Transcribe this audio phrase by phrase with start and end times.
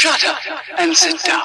[0.00, 0.38] Shut up
[0.78, 1.42] and sit down.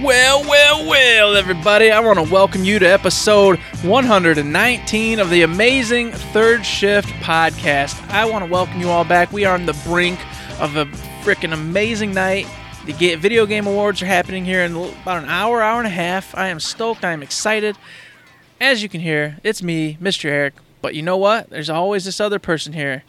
[0.00, 1.90] Well, well, well, everybody.
[1.90, 8.00] I want to welcome you to episode 119 of the amazing Third Shift podcast.
[8.10, 9.32] I want to welcome you all back.
[9.32, 10.20] We are on the brink
[10.60, 10.84] of a
[11.24, 12.46] freaking amazing night.
[12.88, 16.34] The video game awards are happening here in about an hour, hour and a half.
[16.34, 17.04] I am stoked.
[17.04, 17.76] I am excited.
[18.62, 20.24] As you can hear, it's me, Mr.
[20.24, 20.54] Eric.
[20.80, 21.50] But you know what?
[21.50, 23.04] There's always this other person here,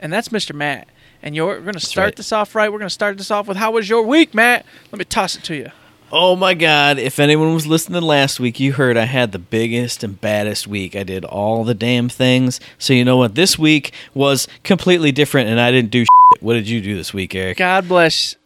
[0.00, 0.54] and that's Mr.
[0.54, 0.88] Matt.
[1.22, 2.16] And you're, we're going to start right.
[2.16, 2.72] this off right.
[2.72, 4.64] We're going to start this off with how was your week, Matt?
[4.90, 5.70] Let me toss it to you.
[6.10, 10.02] Oh my god, if anyone was listening last week, you heard I had the biggest
[10.02, 10.96] and baddest week.
[10.96, 12.60] I did all the damn things.
[12.78, 13.34] So you know what?
[13.34, 16.00] This week was completely different and I didn't do
[16.32, 16.42] shit.
[16.42, 17.58] What did you do this week, Eric?
[17.58, 18.36] God bless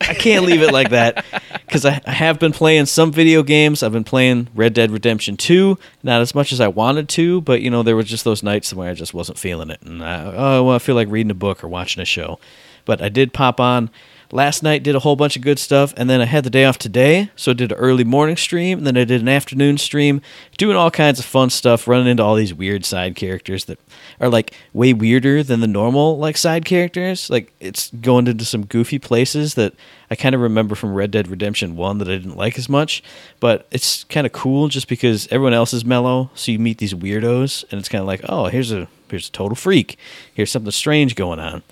[0.00, 1.24] I can't leave it like that
[1.66, 3.82] because I, I have been playing some video games.
[3.82, 7.60] I've been playing Red Dead Redemption 2, not as much as I wanted to, but
[7.60, 9.80] you know, there was just those nights where I just wasn't feeling it.
[9.82, 12.38] And I, oh, well, I feel like reading a book or watching a show.
[12.84, 13.90] But I did pop on
[14.32, 16.64] last night, did a whole bunch of good stuff, and then I had the day
[16.64, 19.78] off today, so I did an early morning stream, and then I did an afternoon
[19.78, 20.20] stream,
[20.56, 23.78] doing all kinds of fun stuff, running into all these weird side characters that
[24.20, 27.30] are like way weirder than the normal like side characters.
[27.30, 29.74] Like it's going into some goofy places that
[30.10, 33.02] I kind of remember from Red Dead Redemption 1 that I didn't like as much,
[33.38, 36.94] but it's kind of cool just because everyone else is mellow, so you meet these
[36.94, 39.98] weirdos and it's kind of like, "Oh, here's a here's a total freak.
[40.34, 41.62] Here's something strange going on."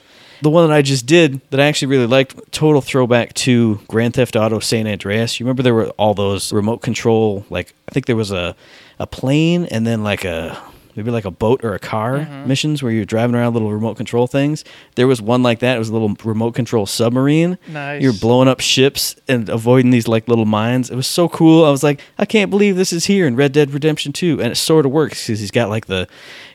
[0.41, 4.15] The one that I just did that I actually really liked, total throwback to Grand
[4.15, 5.41] Theft Auto San Andreas.
[5.41, 8.55] You remember there were all those remote control, like I think there was a
[9.01, 10.61] a plane and then like a
[10.99, 12.49] maybe like a boat or a car mm-hmm.
[12.49, 14.65] missions where you're driving around little remote control things.
[14.97, 15.77] There was one like that.
[15.77, 17.57] It was a little remote control submarine.
[17.69, 18.03] Nice.
[18.03, 20.91] You're blowing up ships and avoiding these like little mines.
[20.91, 21.65] It was so cool.
[21.65, 24.43] I was like, I can't believe this is here in Red Dead Redemption 2.
[24.43, 26.09] And it sort of works because he's got like the,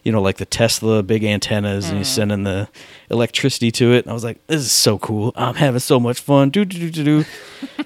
[0.04, 2.16] you know, like the Tesla big antennas and he's mm-hmm.
[2.16, 2.68] sending the
[3.10, 4.04] electricity to it.
[4.04, 5.32] And I was like, this is so cool.
[5.38, 6.50] I'm having so much fun.
[6.50, 7.26] Do do do do do.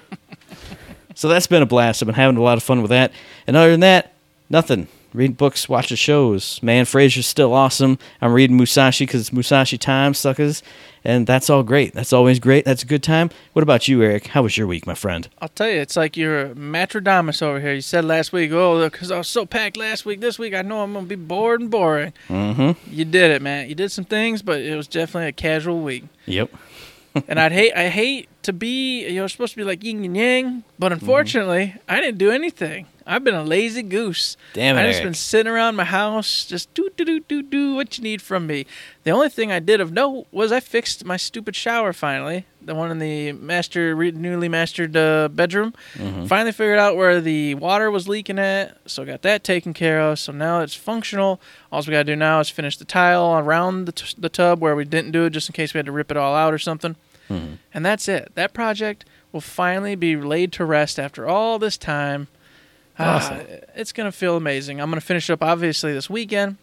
[1.18, 2.00] So that's been a blast.
[2.00, 3.10] I've been having a lot of fun with that.
[3.48, 4.12] And other than that,
[4.48, 4.86] nothing.
[5.14, 6.62] Reading books, watching shows.
[6.62, 7.98] Man, Frasier's still awesome.
[8.20, 10.62] I'm reading Musashi because it's Musashi time, suckers.
[11.02, 11.94] And that's all great.
[11.94, 12.66] That's always great.
[12.66, 13.30] That's a good time.
[13.54, 14.26] What about you, Eric?
[14.26, 15.26] How was your week, my friend?
[15.40, 17.72] I'll tell you, it's like you're a Matrodamus over here.
[17.72, 20.20] You said last week, oh, because I was so packed last week.
[20.20, 22.12] This week, I know I'm gonna be bored and boring.
[22.28, 22.92] Mm-hmm.
[22.92, 23.68] You did it, man.
[23.68, 26.04] You did some things, but it was definitely a casual week.
[26.26, 26.50] Yep.
[27.28, 30.16] and I'd hate, I hate to be, you know, supposed to be like yin and
[30.16, 31.00] yang, but mm-hmm.
[31.00, 32.86] unfortunately, I didn't do anything.
[33.06, 34.36] I've been a lazy goose.
[34.52, 35.06] Damn it, I just Eric.
[35.06, 38.46] been sitting around my house, just do do do do do what you need from
[38.46, 38.66] me.
[39.04, 42.74] The only thing I did of note was I fixed my stupid shower finally, the
[42.74, 45.74] one in the master re- newly mastered uh, bedroom.
[45.94, 46.26] Mm-hmm.
[46.26, 50.18] Finally figured out where the water was leaking at, so got that taken care of.
[50.20, 51.40] So now it's functional.
[51.72, 54.76] All we gotta do now is finish the tile around the, t- the tub where
[54.76, 56.58] we didn't do it, just in case we had to rip it all out or
[56.58, 56.94] something.
[57.28, 57.54] Mm-hmm.
[57.74, 58.32] And that's it.
[58.34, 62.28] That project will finally be laid to rest after all this time.
[62.98, 63.38] Awesome.
[63.40, 64.80] Ah, it's gonna feel amazing.
[64.80, 66.56] I'm gonna finish up obviously this weekend.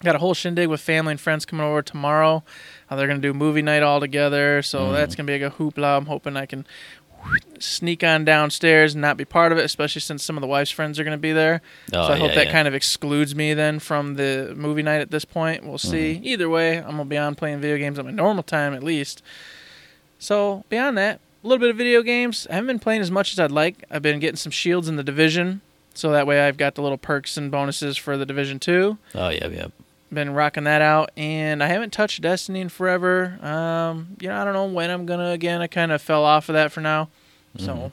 [0.00, 2.44] Got a whole shindig with family and friends coming over tomorrow.
[2.90, 5.96] Uh, they're gonna do movie night all together, so that's gonna be like a hoopla.
[5.96, 6.66] I'm hoping I can
[7.58, 10.70] sneak on downstairs and not be part of it, especially since some of the wife's
[10.70, 11.62] friends are gonna be there.
[11.92, 12.52] Oh, so I hope that yeah.
[12.52, 15.66] kind of excludes me then from the movie night at this point.
[15.66, 16.14] We'll see.
[16.14, 16.26] Mm-hmm.
[16.26, 19.22] Either way, I'm gonna be on playing video games at my normal time at least.
[20.18, 22.46] So beyond that, a little bit of video games.
[22.50, 23.84] I haven't been playing as much as I'd like.
[23.90, 25.62] I've been getting some shields in the division,
[25.94, 28.98] so that way I've got the little perks and bonuses for the division two.
[29.14, 29.66] Oh, yeah, yeah.
[30.12, 33.38] Been rocking that out, and I haven't touched Destiny in forever.
[33.42, 35.60] Um, you know, I don't know when I'm gonna again.
[35.60, 37.08] I kind of fell off of that for now,
[37.58, 37.90] so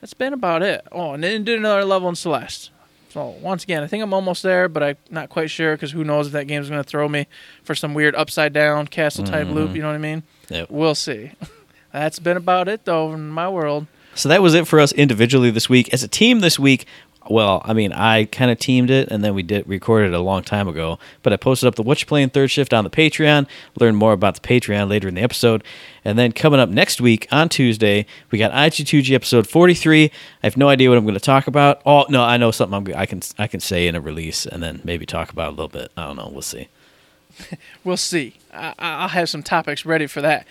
[0.00, 0.86] that's been about it.
[0.92, 2.70] Oh, and then did another level in Celeste.
[3.10, 6.04] So once again, I think I'm almost there, but I'm not quite sure because who
[6.04, 7.26] knows if that game's gonna throw me
[7.64, 9.74] for some weird upside down castle type loop.
[9.74, 10.24] You know what I mean?
[10.50, 10.70] Yep.
[10.70, 11.32] We'll see.
[11.92, 13.86] That's been about it though in my world.
[14.14, 15.92] So that was it for us individually this week.
[15.94, 16.86] As a team this week,
[17.30, 20.20] well, I mean, I kind of teamed it, and then we did recorded it a
[20.20, 20.98] long time ago.
[21.22, 23.46] But I posted up the What You Playing Third Shift on the Patreon.
[23.78, 25.62] Learn more about the Patreon later in the episode.
[26.04, 30.04] And then coming up next week on Tuesday, we got IG2G episode 43.
[30.04, 30.10] I
[30.42, 31.82] have no idea what I'm going to talk about.
[31.84, 34.62] Oh no, I know something I'm, I can I can say in a release, and
[34.62, 35.90] then maybe talk about a little bit.
[35.96, 36.30] I don't know.
[36.32, 36.68] We'll see.
[37.84, 38.34] We'll see.
[38.52, 40.46] I- I'll have some topics ready for that.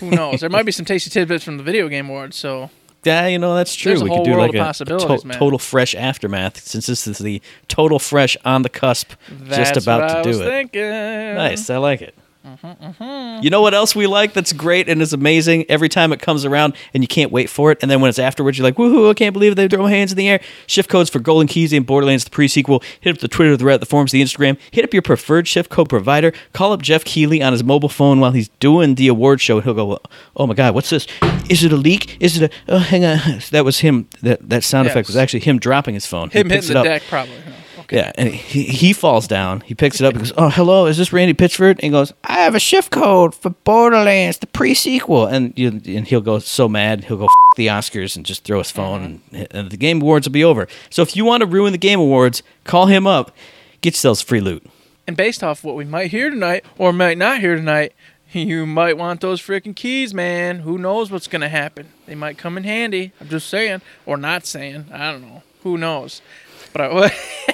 [0.00, 0.40] Who knows?
[0.40, 2.36] there might be some tasty tidbits from the video game awards.
[2.36, 2.68] So
[3.04, 3.92] Yeah, you know that's true.
[3.92, 7.98] There's we could do like a, to- total fresh aftermath, since this is the total
[7.98, 10.44] fresh on the cusp, that's just about to do it.
[10.44, 10.82] thinking.
[11.34, 12.14] Nice, I like it.
[12.42, 16.44] You know what else we like that's great and is amazing every time it comes
[16.44, 17.78] around and you can't wait for it.
[17.82, 20.10] And then when it's afterwards, you're like, woohoo, I can't believe they throw my hands
[20.12, 20.40] in the air.
[20.66, 22.82] Shift codes for Golden Keys and Borderlands, the pre sequel.
[23.00, 24.58] Hit up the Twitter, the Reddit, the forums, the Instagram.
[24.70, 26.32] Hit up your preferred shift code provider.
[26.52, 29.56] Call up Jeff Keighley on his mobile phone while he's doing the award show.
[29.56, 29.98] And he'll go,
[30.36, 31.06] oh my God, what's this?
[31.50, 32.16] Is it a leak?
[32.20, 33.18] Is it a, oh, hang on.
[33.50, 34.08] That was him.
[34.22, 36.30] That, that sound effect was actually him dropping his phone.
[36.30, 36.84] Him hitting the up.
[36.84, 37.34] deck, probably.
[37.36, 37.52] Oh,
[37.90, 39.62] Yeah, and he, he falls down.
[39.62, 42.12] He picks it up and goes, "Oh, hello, is this Randy Pitchford?" And he goes,
[42.24, 46.68] "I have a shift code for Borderlands, the pre-sequel." And you, and he'll go so
[46.68, 49.36] mad, he'll go F- the Oscars and just throw his phone, mm-hmm.
[49.36, 50.68] and, and the Game Awards will be over.
[50.88, 53.34] So if you want to ruin the Game Awards, call him up,
[53.80, 54.64] get yourselves free loot.
[55.06, 57.92] And based off what we might hear tonight or might not hear tonight,
[58.32, 60.60] you might want those freaking keys, man.
[60.60, 61.88] Who knows what's going to happen?
[62.06, 63.10] They might come in handy.
[63.20, 63.82] I'm just saying.
[64.06, 64.86] Or not saying.
[64.92, 65.42] I don't know.
[65.64, 66.22] Who knows?
[66.72, 66.80] But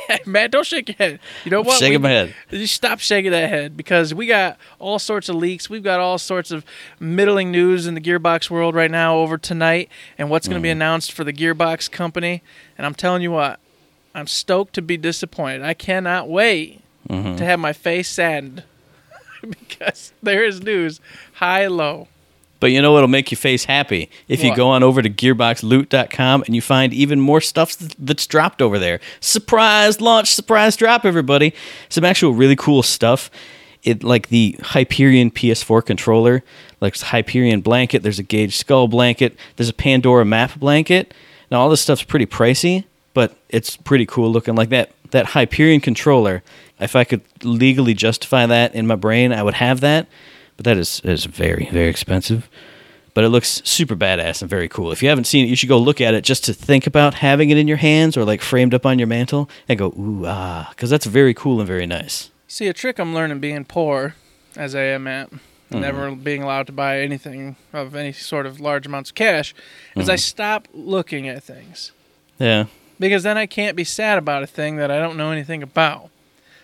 [0.09, 1.21] I, Matt, don't shake your head.
[1.45, 1.79] You know what?
[1.79, 2.35] shaking We- my head.
[2.51, 5.71] You stop shaking that head because we got all sorts of leaks.
[5.71, 6.65] We've got all sorts of
[7.01, 10.69] middling news in the Gearbox world right now over tonight and what's going to be
[10.69, 10.73] mm.
[10.73, 12.43] announced for the Gearbox company.
[12.77, 13.61] And I'm telling you what,
[14.15, 15.63] I'm stoked to be disappointed.
[15.63, 17.37] I cannot wait mm-hmm.
[17.37, 18.65] to have my face saddened
[19.41, 21.01] because there is news
[21.35, 22.09] high low.
[22.59, 24.09] But you know what'll make your face happy?
[24.29, 24.57] If you What?
[24.57, 28.79] go on over to gearboxloot.com and you find even more stuff th- that's dropped over
[28.79, 29.01] there.
[29.21, 31.53] Surprise launch, surprise drop, everybody.
[31.89, 33.31] Some actual really cool stuff.
[33.83, 36.43] It like the Hyperion PS4 controller,
[36.81, 41.15] like Hyperion blanket, there's a Gauge Skull blanket, there's a Pandora map blanket.
[41.51, 45.81] Now all this stuff's pretty pricey, but it's pretty cool looking like that that Hyperion
[45.81, 46.43] controller.
[46.81, 50.09] If I could legally justify that in my brain, I would have that
[50.57, 52.49] but that is is very very expensive.
[53.15, 54.93] But it looks super badass and very cool.
[54.93, 57.15] If you haven't seen it, you should go look at it just to think about
[57.15, 60.27] having it in your hands or like framed up on your mantle and go ooh
[60.27, 62.31] ah, because that's very cool and very nice.
[62.47, 64.17] See, a trick I'm learning being poor,
[64.55, 65.31] as I am at,
[65.71, 69.55] never being allowed to buy anything of any sort of large amounts of cash,
[69.97, 71.93] is I stop looking at things.
[72.39, 72.67] Yeah,
[73.01, 76.11] because then I can't be sad about a thing that I don't know anything about.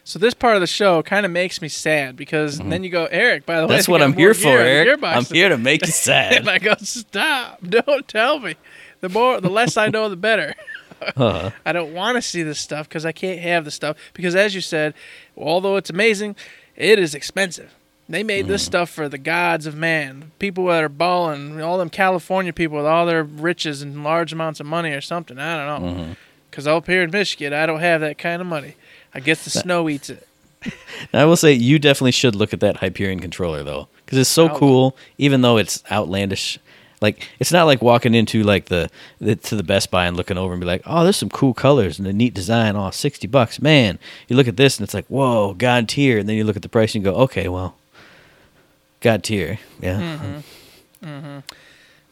[0.04, 3.06] So this part of the show kind of makes me sad because then you go,
[3.06, 3.46] Eric.
[3.46, 3.72] By the way, Mm-hmm.
[3.76, 5.00] that's what I'm here for, gear in the Eric.
[5.04, 6.48] I'm here to make you and sad.
[6.48, 7.60] I go, stop!
[7.68, 8.56] Don't tell me.
[9.00, 10.54] The more, the less I know, the better.
[11.16, 14.36] Uh, I don't want to see this stuff because I can't have the stuff because,
[14.36, 14.94] as you said,
[15.36, 16.36] although it's amazing,
[16.76, 17.74] it is expensive.
[18.08, 21.90] They made this stuff for the gods of man, people that are balling, all them
[21.90, 25.40] California people with all their riches and large amounts of money or something.
[25.40, 26.16] I don't know.
[26.48, 28.76] Because up here in Michigan, I don't have that kind of money.
[29.14, 30.26] I guess the snow eats it.
[31.12, 34.44] I will say you definitely should look at that Hyperion controller though, because it's so
[34.44, 34.58] oh, Outlaw.
[34.58, 34.96] cool.
[35.18, 36.58] Even though it's outlandish,
[37.00, 40.38] like it's not like walking into like the, the to the Best Buy and looking
[40.38, 42.76] over and be like, oh, there's some cool colors and a neat design.
[42.76, 43.98] Oh, 60 bucks, man.
[44.28, 46.18] You look at this and it's like, whoa, God tier.
[46.18, 47.76] And then you look at the price and you go, okay, well,
[49.00, 50.00] God tier, yeah.
[50.00, 51.06] Mm-hmm.
[51.06, 51.38] Mm-hmm.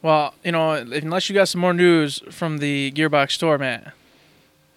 [0.03, 3.93] Well, you know, unless you got some more news from the Gearbox store, Matt,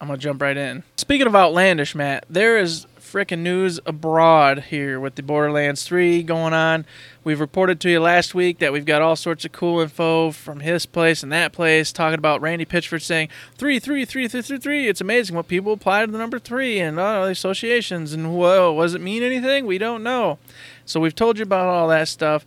[0.03, 0.83] I'm gonna jump right in.
[0.97, 6.51] Speaking of outlandish, Matt, there is frickin' news abroad here with the Borderlands 3 going
[6.51, 6.85] on.
[7.23, 10.59] We've reported to you last week that we've got all sorts of cool info from
[10.59, 14.57] his place and that place, talking about Randy Pitchford saying three, three, three, three, three,
[14.57, 14.87] three.
[14.89, 18.77] It's amazing what people apply to the number three and all the associations and whoa,
[18.81, 19.65] does it mean anything?
[19.65, 20.37] We don't know.
[20.85, 22.45] So we've told you about all that stuff.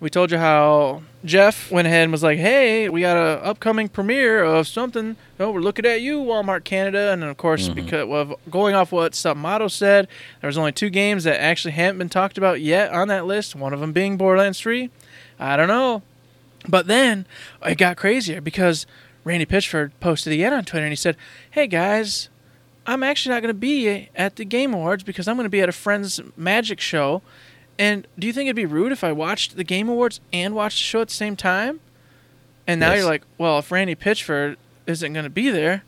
[0.00, 3.88] We told you how Jeff went ahead and was like, "Hey, we got an upcoming
[3.88, 5.16] premiere of something.
[5.40, 7.74] Oh, we're looking at you, Walmart Canada." And then, of course, mm-hmm.
[7.74, 10.06] because of going off what Submato said,
[10.40, 13.56] there was only two games that actually hadn't been talked about yet on that list.
[13.56, 14.88] One of them being Borderlands 3.
[15.40, 16.02] I don't know,
[16.68, 17.26] but then
[17.66, 18.86] it got crazier because
[19.24, 21.16] Randy Pitchford posted again on Twitter and he said,
[21.50, 22.28] "Hey guys,
[22.86, 25.60] I'm actually not going to be at the Game Awards because I'm going to be
[25.60, 27.20] at a friend's magic show."
[27.78, 30.78] And do you think it'd be rude if I watched the Game Awards and watched
[30.78, 31.80] the show at the same time?
[32.66, 32.98] And now Yes.
[33.02, 34.56] you're like, well, if Randy Pitchford
[34.86, 35.84] isn't going to be there,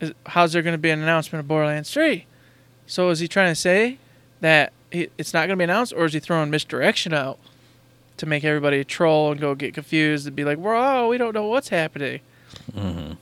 [0.00, 2.24] is, how's there going to be an announcement of Borderlands 3?
[2.86, 3.98] So is he trying to say
[4.40, 7.38] that he, it's not going to be announced, or is he throwing misdirection out
[8.18, 11.46] to make everybody troll and go get confused and be like, "Whoa, we don't know
[11.46, 12.20] what's happening"?
[12.76, 13.12] Mm-hmm.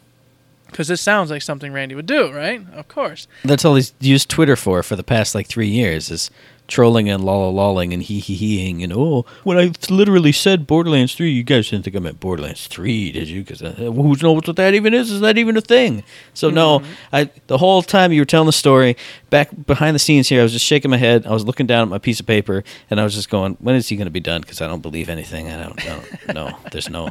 [0.67, 2.65] Because this sounds like something Randy would do, right?
[2.73, 3.27] Of course.
[3.45, 6.31] That's all he's used Twitter for for the past like three years is
[6.71, 11.15] trolling and lol lolling and hee hee heeing and oh when I literally said Borderlands
[11.15, 13.43] three you guys didn't think I meant Borderlands three did you?
[13.43, 15.11] Because uh, who knows what that even is?
[15.11, 16.05] Is that even a thing.
[16.33, 18.97] So no I the whole time you were telling the story
[19.31, 21.27] back behind the scenes here I was just shaking my head.
[21.27, 23.75] I was looking down at my piece of paper and I was just going when
[23.75, 24.41] is he going to be done?
[24.41, 25.51] Because I don't believe anything.
[25.51, 27.11] I don't, I don't know there's no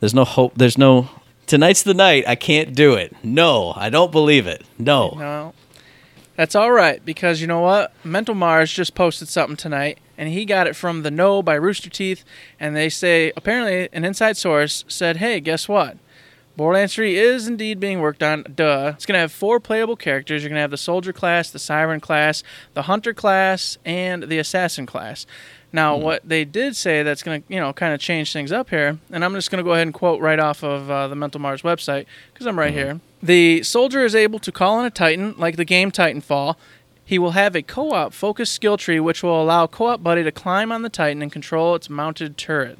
[0.00, 0.54] there's no hope.
[0.56, 1.10] There's no
[1.46, 2.24] tonight's the night.
[2.26, 3.14] I can't do it.
[3.22, 4.64] No I don't believe it.
[4.78, 5.10] No.
[5.18, 5.54] No.
[6.36, 7.92] That's all right because you know what?
[8.04, 11.90] Mental Mars just posted something tonight and he got it from the Know by Rooster
[11.90, 12.24] Teeth,
[12.60, 15.96] and they say apparently an inside source said, "Hey, guess what?
[16.56, 18.44] Borderlands 3 is indeed being worked on.
[18.54, 18.92] Duh.
[18.94, 20.42] It's going to have four playable characters.
[20.42, 24.38] You're going to have the Soldier class, the Siren class, the Hunter class, and the
[24.38, 25.26] Assassin class.
[25.74, 28.70] Now, what they did say that's going to, you know, kind of change things up
[28.70, 31.16] here, and I'm just going to go ahead and quote right off of uh, the
[31.16, 33.00] Mental Mars website because I'm right here.
[33.20, 36.54] The soldier is able to call in a Titan, like the game Titanfall.
[37.04, 40.70] He will have a co-op focused skill tree, which will allow co-op buddy to climb
[40.70, 42.78] on the Titan and control its mounted turret.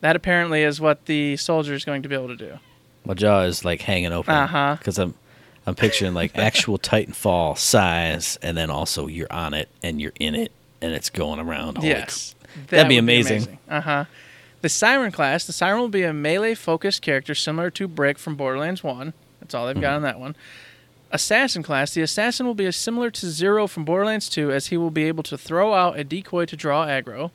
[0.00, 2.60] That apparently is what the soldier is going to be able to do.
[3.04, 4.32] My jaw is like hanging open.
[4.32, 4.76] Uh-huh.
[4.78, 5.14] Because I'm,
[5.66, 10.36] I'm picturing like actual Titanfall size, and then also you're on it and you're in
[10.36, 11.78] it, and it's going around.
[11.78, 12.34] Holy Yes.
[12.68, 13.58] That'd be amazing.
[13.68, 14.04] Uh huh.
[14.60, 18.36] The Siren class, the Siren will be a melee focused character similar to Brick from
[18.36, 19.12] Borderlands 1.
[19.40, 19.96] That's all they've got mm-hmm.
[19.96, 20.36] on that one.
[21.10, 24.76] Assassin class, the Assassin will be as similar to Zero from Borderlands 2 as he
[24.76, 27.30] will be able to throw out a decoy to draw aggro.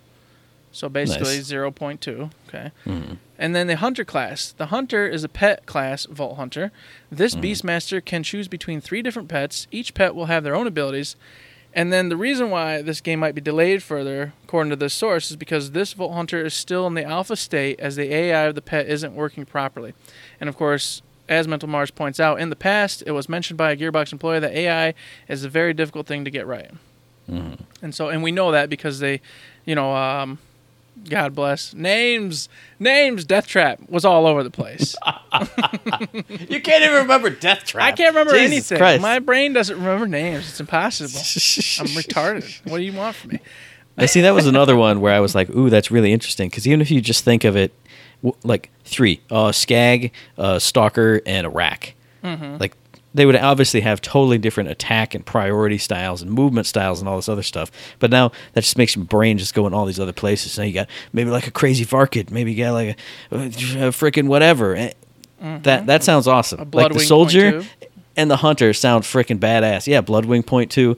[0.72, 1.52] So basically Nice.
[1.52, 2.32] 0.2.
[2.48, 2.72] Okay.
[2.86, 3.14] Mm-hmm.
[3.38, 4.52] And then the Hunter class.
[4.52, 6.72] The Hunter is a pet class Vault Hunter.
[7.12, 7.44] This mm-hmm.
[7.44, 9.68] Beastmaster can choose between three different pets.
[9.72, 11.16] Each pet will have their own abilities.
[11.78, 15.30] And then the reason why this game might be delayed further, according to this source,
[15.30, 18.56] is because this Vault Hunter is still in the alpha state as the AI of
[18.56, 19.94] the pet isn't working properly.
[20.42, 23.72] And of course, as Mental Mars points out, in the past it was mentioned by
[23.72, 24.96] a Gearbox employee that AI
[25.28, 26.72] is a very difficult thing to get right.
[27.84, 29.22] And so, and we know that because they,
[29.64, 30.40] you know, um,
[31.10, 32.50] God bless names,
[32.80, 33.24] names.
[33.26, 34.96] Death Trap was all over the place.
[36.50, 37.84] You can't even remember Death Trap.
[37.84, 38.78] I can't remember Jesus anything.
[38.78, 39.02] Christ.
[39.02, 40.50] My brain doesn't remember names.
[40.50, 41.10] It's impossible.
[41.20, 42.70] I'm retarded.
[42.70, 43.40] What do you want from me?
[43.98, 46.68] I see that was another one where I was like, "Ooh, that's really interesting." Because
[46.68, 47.72] even if you just think of it,
[48.24, 52.58] w- like three, uh, Skag, uh, Stalker, and a Rakk, Mm-hmm.
[52.58, 52.76] like
[53.14, 57.16] they would obviously have totally different attack and priority styles and movement styles and all
[57.16, 57.72] this other stuff.
[58.00, 60.58] But now that just makes your brain just go in all these other places.
[60.58, 62.98] Now you got maybe like a crazy Varkid, maybe you got like
[63.32, 63.40] a, a
[63.92, 64.76] freaking whatever.
[64.76, 64.92] Eh,
[65.40, 66.60] That that sounds awesome.
[66.60, 66.76] Mm-hmm.
[66.76, 67.64] Like the soldier
[68.16, 69.88] and the hunter sound freaking badass.
[69.88, 70.98] Yeah, Bloodwing point two.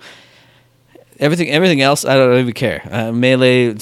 [1.19, 2.81] Everything, everything else, I don't even care.
[2.89, 3.73] Uh, melee,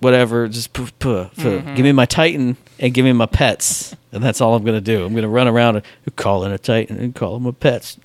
[0.00, 0.48] whatever.
[0.48, 1.42] Just puh, puh, puh.
[1.42, 1.74] Mm-hmm.
[1.74, 5.04] give me my Titan and give me my pets, and that's all I'm gonna do.
[5.04, 7.98] I'm gonna run around and call in a Titan and call them my pets.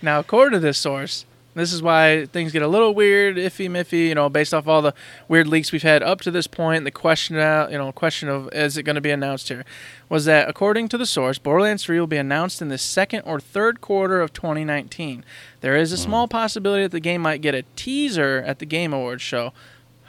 [0.00, 1.24] Now, according to this source,
[1.58, 4.06] this is why things get a little weird, iffy, miffy.
[4.06, 4.94] You know, based off all the
[5.26, 8.48] weird leaks we've had up to this point, the question out, you know, question of
[8.52, 9.64] is it going to be announced here,
[10.08, 13.40] was that according to the source, Borderlands 3 will be announced in the second or
[13.40, 15.24] third quarter of 2019.
[15.60, 16.02] There is a hmm.
[16.02, 19.52] small possibility that the game might get a teaser at the Game Awards show.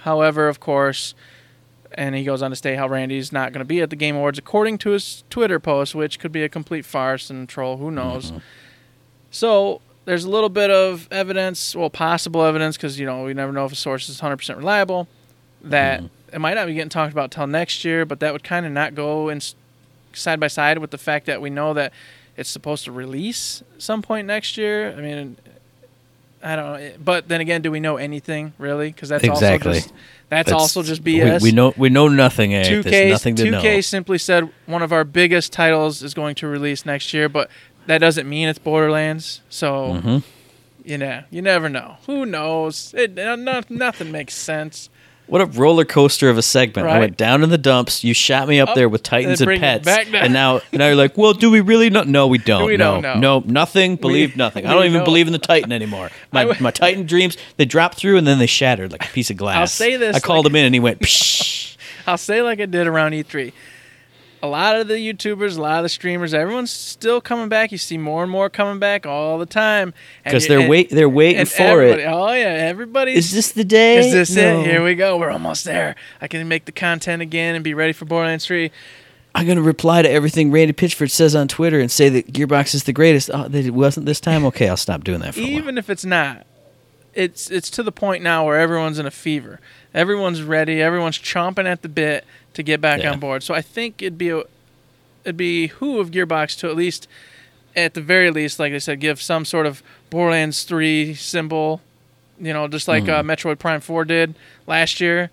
[0.03, 1.15] However, of course,
[1.99, 4.15] and he goes on to state how Randy's not going to be at the Game
[4.15, 7.75] Awards, according to his Twitter post, which could be a complete farce and troll.
[7.75, 8.27] Who knows?
[8.27, 8.37] Mm-hmm.
[9.31, 13.51] So there's a little bit of evidence, well, possible evidence, because you know we never
[13.51, 15.09] know if a source is 100% reliable.
[15.61, 16.35] That mm-hmm.
[16.35, 18.71] it might not be getting talked about till next year, but that would kind of
[18.71, 19.41] not go in
[20.13, 21.91] side by side with the fact that we know that
[22.37, 24.95] it's supposed to release some point next year.
[24.97, 25.35] I mean,
[26.41, 28.91] I don't know, but then again, do we know anything really?
[28.91, 29.69] Because that's Exactly.
[29.71, 29.93] also just
[30.29, 31.41] that's, That's- also just we- BS.
[31.41, 32.51] We, know we know nothing.
[32.51, 36.47] 2K, There's nothing to 2K simply said one of our biggest titles is going to
[36.47, 37.49] release next year, but
[37.87, 39.41] that doesn't mean it's Borderlands.
[39.49, 40.23] So, Mhm.
[40.85, 41.97] you know, you never know.
[42.05, 42.93] Who knows?
[42.95, 44.89] It, no, no- nothing makes sense.
[45.29, 46.87] What a roller coaster of a segment!
[46.87, 48.03] I went down in the dumps.
[48.03, 50.23] You shot me up Up, there with Titans then and pets, back down.
[50.25, 52.03] and now now you're like, well, do we really know?
[52.03, 52.65] No, we don't.
[52.65, 53.39] We no, don't know.
[53.39, 53.95] no, nothing.
[53.95, 54.65] Believe nothing.
[54.65, 55.05] I don't even know.
[55.05, 56.09] believe in the Titan anymore.
[56.31, 59.29] My w- my Titan dreams they dropped through and then they shattered like a piece
[59.29, 59.57] of glass.
[59.57, 60.99] I'll say this I called like- him in and he went.
[61.01, 61.77] Psh.
[62.07, 63.53] I'll say like I did around E3.
[64.41, 67.73] A lot of the YouTubers, a lot of the streamers, everyone's still coming back.
[67.73, 69.93] You see more and more coming back all the time
[70.23, 71.99] Because they're and- wait they're waiting for it.
[72.07, 73.97] Oh yeah, everybody's Is this the day?
[73.99, 74.61] Is this No.
[74.61, 74.65] it?
[74.65, 75.17] Here we go.
[75.17, 75.95] We're almost there.
[76.21, 78.71] I can make the content again and be ready for Borderlands 3.
[79.35, 82.85] I'm gonna reply to everything Randy Pitchford says on Twitter and say that Gearbox is
[82.85, 83.29] the greatest.
[83.33, 84.45] Oh, that it wasn't this time.
[84.45, 85.51] Okay, I'll stop doing that for a while.
[85.51, 86.45] Even if it's not,
[87.13, 89.59] it's it's to the point now where everyone's in a fever.
[89.93, 90.81] Everyone's ready.
[90.81, 93.11] Everyone's chomping at the bit to get back Yeah.
[93.11, 93.43] on board.
[93.43, 94.41] So I think it'd be a,
[95.23, 97.07] it'd be who of Gearbox to at least,
[97.75, 101.81] at the very least, like I said, give some sort of Borderlands 3 symbol.
[102.41, 105.29] You know, just like uh, Metroid Prime 4 did last year.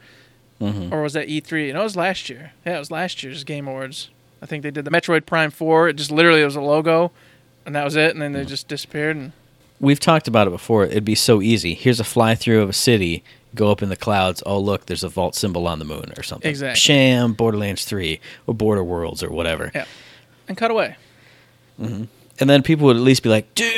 [0.61, 0.91] Mhm.
[0.91, 1.73] or was that E3?
[1.75, 2.53] No, it was last year.
[2.65, 4.09] Yeah, it was last year's Game Awards.
[4.41, 5.91] I think they did the Metroid Prime 4.
[5.91, 7.13] It just literally was a logo,
[7.67, 8.13] and that was it.
[8.13, 9.17] And then they just disappeared.
[9.17, 9.33] And
[9.81, 10.85] We've talked about it before.
[10.87, 11.75] It'd be so easy.
[11.75, 13.23] Here's a fly through of a city.
[13.55, 14.43] Go up in the clouds.
[14.45, 16.49] Oh, look, there's a vault symbol on the moon or something.
[16.51, 16.79] Exactly.
[16.79, 19.71] Sham, Borderlands 3, or Border Worlds, or whatever.
[19.75, 19.87] yeah,
[20.49, 20.97] and cut away.
[21.81, 22.05] Mm-hmm.
[22.39, 23.71] And then people would at least be like, dude,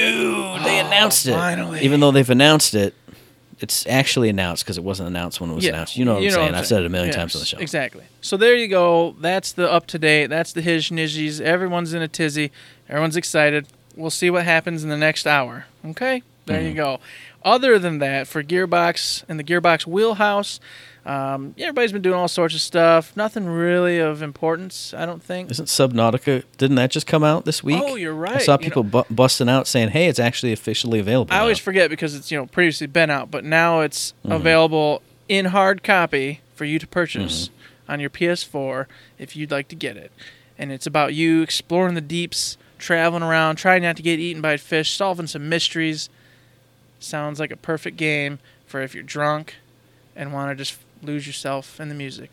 [0.65, 1.33] they announced it.
[1.33, 1.81] finally.
[1.83, 2.95] Even though they've announced it,
[3.61, 5.97] it's actually announced because it wasn't announced when it was Yeah, announced.
[5.97, 6.55] You know what I'm saying?
[6.55, 7.59] I've said it a million times on the show.
[7.59, 8.05] Exactly.
[8.21, 9.17] So there you go.
[9.21, 10.27] That's the up to date.
[10.27, 11.41] That's the his nizzies.
[11.41, 12.51] Everyone's in a tizzy.
[12.89, 13.67] Everyone's excited.
[13.97, 15.67] We'll see what happens in the next hour.
[15.85, 16.23] Okay?
[16.49, 16.69] There Mm-hmm.
[16.69, 17.01] you go.
[17.45, 20.59] Other than that, for Gearbox and the Gearbox wheelhouse,
[21.07, 23.17] um, yeah, everybody's been doing all sorts of stuff.
[23.17, 25.51] Nothing really of importance, I don't think.
[25.53, 26.43] Isn't Subnautica?
[26.59, 27.81] Didn't that just come out this week?
[27.83, 28.37] Oh, you're right.
[28.37, 31.59] I saw You people bu- busting out saying, "Hey, it's actually officially available." I always
[31.59, 34.33] forget because it's you know previously been out, but now it's Mm-hmm.
[34.33, 37.93] available in hard copy for you to purchase Mm-hmm.
[37.93, 38.87] on your PS4
[39.19, 40.11] if you'd like to get it.
[40.59, 44.57] And it's about you exploring the deeps, traveling around, trying not to get eaten by
[44.57, 46.11] fish, solving some mysteries.
[47.01, 49.57] Sounds like a perfect game for if you're drunk
[50.17, 52.31] and want to just lose yourself in the music.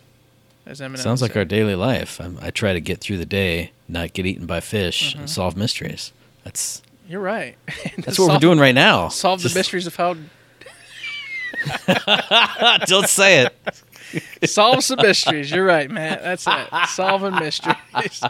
[0.65, 2.19] As Eminem Sounds like our daily life.
[2.19, 5.19] I'm, I try to get through the day, not get eaten by fish, Mm-hmm.
[5.19, 6.12] and solve mysteries.
[6.43, 7.55] That's You're right.
[8.00, 9.10] that's what we're doing right now.
[9.10, 10.15] Solve the mysteries of how
[12.86, 14.50] Don't say it.
[14.50, 15.51] Solve some mysteries.
[15.51, 16.22] You're right, Matt.
[16.24, 16.67] That's it.
[16.89, 18.24] Solving mysteries.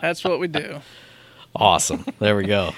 [0.00, 0.80] That's what we do.
[1.54, 2.04] Awesome.
[2.18, 2.72] There we go.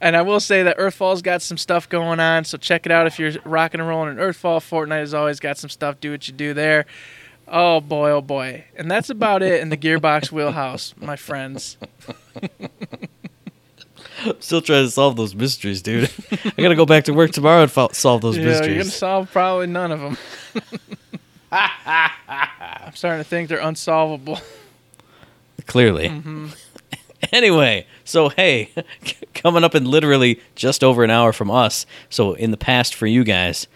[0.00, 3.06] And I will say that Earthfall's got some stuff going on, so check it out
[3.06, 4.58] if you're rocking and rolling in Earthfall.
[4.60, 6.00] Fortnite has always got some stuff.
[6.00, 6.86] Do what you do there.
[7.48, 8.64] Oh boy, oh boy.
[8.76, 11.76] And that's about it in the Gearbox wheelhouse, my friends.
[14.40, 16.10] Still trying to solve those mysteries, dude.
[16.44, 18.60] I gotta go back to work tomorrow and fo- solve those mysteries.
[18.60, 20.18] Yeah, you're gonna solve probably none of them.
[21.52, 24.40] I'm starting to think they're unsolvable.
[25.66, 26.08] Clearly.
[26.08, 26.48] Mm-hmm.
[27.32, 28.70] anyway, so hey,
[29.34, 31.84] coming up in literally just over an hour from us.
[32.08, 33.66] So in the past for you guys,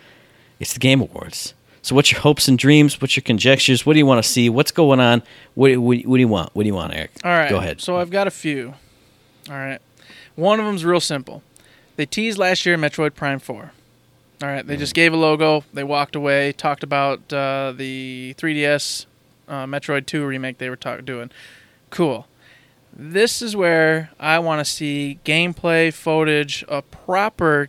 [0.59, 1.53] it's the Game Awards.
[1.83, 3.01] So what's your hopes and dreams?
[3.01, 3.85] What's your conjectures?
[3.87, 4.49] What do you want to see?
[4.51, 5.23] What's going on?
[5.55, 6.55] What, what, what do you want?
[6.55, 7.11] What do you want, Eric?
[7.25, 7.49] All right.
[7.51, 7.81] Go ahead.
[7.81, 8.75] So I've got a few.
[9.49, 9.79] All right.
[10.37, 11.43] One of them's real simple.
[11.97, 13.73] They teased last year Metroid Prime 4.
[14.43, 14.67] All right.
[14.67, 15.65] They just gave a logo.
[15.73, 19.07] They walked away, talked about uh, the 3DS
[19.49, 21.31] uh, Metroid 2 remake they were talk- doing.
[21.89, 22.27] Cool.
[22.93, 27.69] This is where I want to see gameplay footage, a proper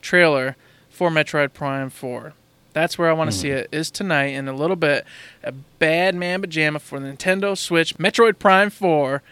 [0.00, 0.56] trailer
[0.88, 2.32] for Metroid Prime 4.
[2.72, 3.56] That's where I want to see hmm.
[3.56, 3.68] it.
[3.72, 5.04] Is tonight in a little bit
[5.42, 9.22] a bad man pajama for the Nintendo Switch Metroid Prime 4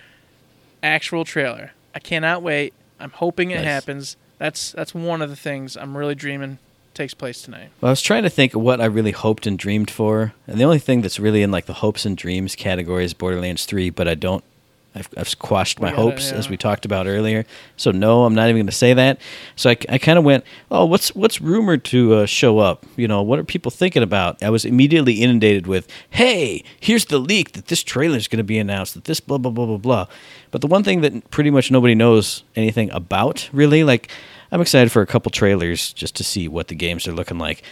[0.82, 1.72] actual trailer.
[1.94, 2.74] I cannot wait.
[3.00, 3.64] I'm hoping it Nice.
[3.64, 4.16] happens.
[4.38, 6.58] That's that's one of the things I'm really dreaming
[6.94, 7.70] takes place tonight.
[7.80, 10.64] Well, I was trying to think what I really hoped and dreamed for, and the
[10.64, 14.08] only thing that's really in like the hopes and dreams category is Borderlands 3, but
[14.08, 14.44] I don't.
[14.98, 18.56] I've, I've squashed my hopes as we talked about earlier, so no, I'm not even
[18.56, 19.20] going to say that.
[19.56, 22.84] So I, I kind of went, oh, what's what's rumored to uh, show up?
[22.96, 24.42] You know, what are people thinking about?
[24.42, 28.44] I was immediately inundated with, hey, here's the leak that this trailer is going to
[28.44, 30.06] be announced, that this blah blah blah blah blah.
[30.50, 34.10] But the one thing that pretty much nobody knows anything about, really, like.
[34.50, 37.62] I'm excited for a couple trailers just to see what the games are looking like.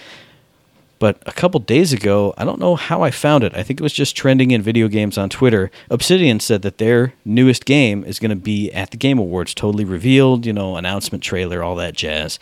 [0.98, 3.54] But a couple days ago, I don't know how I found it.
[3.54, 5.70] I think it was just trending in video games on Twitter.
[5.90, 9.84] Obsidian said that their newest game is going to be at the Game Awards, totally
[9.84, 12.38] revealed, you know, announcement trailer, all that jazz.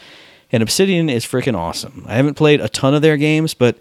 [0.53, 2.05] And Obsidian is freaking awesome.
[2.07, 3.77] I haven't played a ton of their games, but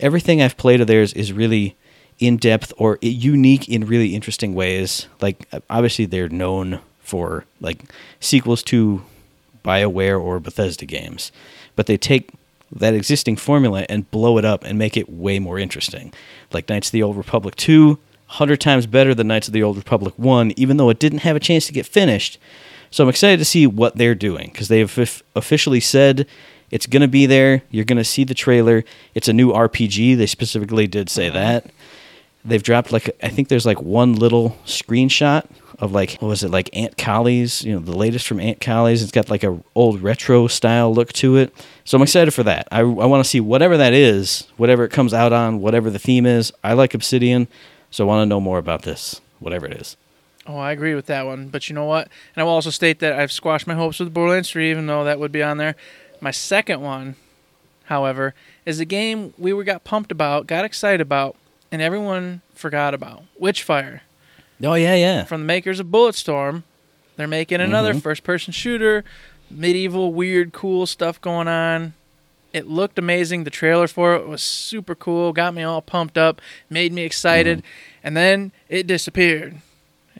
[0.00, 1.76] everything I've played of theirs is really
[2.18, 5.06] in depth or unique in really interesting ways.
[5.20, 7.82] Like, obviously, they're known for like
[8.20, 9.02] sequels to
[9.62, 11.30] BioWare or Bethesda games,
[11.76, 12.30] but they take
[12.74, 16.12] that existing formula and blow it up and make it way more interesting.
[16.52, 19.76] Like Knights of the Old Republic 2, 100 times better than Knights of the Old
[19.76, 22.38] Republic 1, even though it didn't have a chance to get finished.
[22.90, 26.26] So I'm excited to see what they're doing because they've of- officially said
[26.70, 27.62] it's going to be there.
[27.70, 28.84] You're going to see the trailer.
[29.14, 30.16] It's a new RPG.
[30.16, 31.34] They specifically did say mm-hmm.
[31.34, 31.70] that.
[32.44, 35.46] They've dropped like I think there's like one little screenshot
[35.78, 39.02] of like what was it like Auntie Cleo's, you know, the latest from Auntie Cleo's.
[39.02, 41.54] It's got like a old retro style look to it.
[41.84, 42.68] So I'm excited for that.
[42.70, 45.98] I, I want to see whatever that is, whatever it comes out on, whatever the
[45.98, 46.52] theme is.
[46.62, 47.48] I like Obsidian,
[47.90, 49.96] so I want to know more about this, whatever it is.
[50.46, 51.48] Oh, I agree with that one.
[51.48, 52.08] But you know what?
[52.34, 55.04] And I will also state that I've squashed my hopes with Borderlands 3, even though
[55.04, 55.74] that would be on there.
[56.20, 57.16] My second one,
[57.84, 58.34] however,
[58.66, 61.36] is a game we were got pumped about, got excited about,
[61.72, 63.24] and everyone forgot about.
[63.40, 64.00] Witchfire.
[64.62, 65.24] Oh yeah, yeah.
[65.24, 66.62] From the makers of Bulletstorm.
[67.16, 68.02] They're making another Mhm.
[68.02, 69.04] first person shooter,
[69.50, 71.94] medieval, weird, cool stuff going on.
[72.52, 73.44] It looked amazing.
[73.44, 76.40] The trailer for it was super cool, got me all pumped up,
[76.70, 77.62] made me excited,
[78.02, 79.56] and then it disappeared.